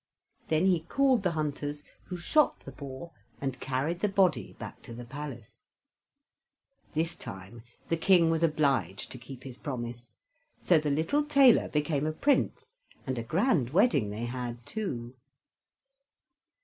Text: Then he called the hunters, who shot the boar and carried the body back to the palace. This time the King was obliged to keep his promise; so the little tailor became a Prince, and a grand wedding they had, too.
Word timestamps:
Then 0.47 0.65
he 0.65 0.79
called 0.79 1.21
the 1.21 1.33
hunters, 1.33 1.83
who 2.05 2.17
shot 2.17 2.61
the 2.61 2.71
boar 2.71 3.11
and 3.39 3.59
carried 3.59 3.99
the 3.99 4.07
body 4.09 4.53
back 4.53 4.81
to 4.81 4.95
the 4.95 5.05
palace. 5.05 5.59
This 6.95 7.15
time 7.15 7.61
the 7.89 7.97
King 7.97 8.31
was 8.31 8.41
obliged 8.41 9.11
to 9.11 9.19
keep 9.19 9.43
his 9.43 9.59
promise; 9.59 10.15
so 10.59 10.79
the 10.79 10.89
little 10.89 11.23
tailor 11.23 11.69
became 11.69 12.07
a 12.07 12.13
Prince, 12.13 12.79
and 13.05 13.19
a 13.19 13.23
grand 13.23 13.69
wedding 13.73 14.09
they 14.09 14.25
had, 14.25 14.65
too. 14.65 15.13